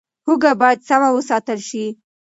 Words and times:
هوږه 0.25 0.51
باید 0.61 0.79
سم 0.87 1.01
وساتل 1.17 1.59
شي. 1.69 1.85